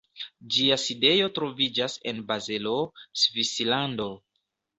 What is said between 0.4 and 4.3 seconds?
Ĝia sidejo troviĝas en Bazelo, Svislando.